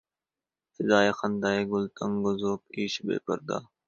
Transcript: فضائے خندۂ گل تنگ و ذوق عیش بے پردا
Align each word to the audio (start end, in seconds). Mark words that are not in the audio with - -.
فضائے 0.75 1.11
خندۂ 1.19 1.51
گل 1.71 1.85
تنگ 1.97 2.23
و 2.27 2.31
ذوق 2.41 2.61
عیش 2.75 2.93
بے 3.05 3.15
پردا 3.25 3.57